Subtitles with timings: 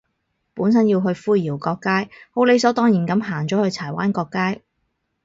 [0.55, 4.63] 本身要去灰窰角街，好理所當然噉行咗去柴灣角街